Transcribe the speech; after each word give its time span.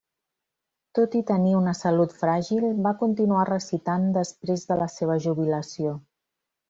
Tot 0.99 1.17
i 1.19 1.19
tenir 1.31 1.51
una 1.59 1.73
salut 1.79 2.15
fràgil, 2.21 2.65
va 2.87 2.95
continuar 3.03 3.45
recitant 3.51 4.09
després 4.17 4.65
de 4.71 4.79
la 4.81 4.89
seva 4.95 5.19
jubilació. 5.27 5.95